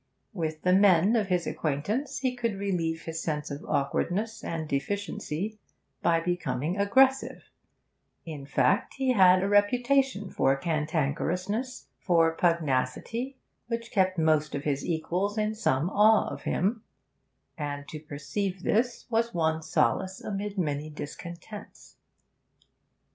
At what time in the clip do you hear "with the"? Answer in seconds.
0.33-0.73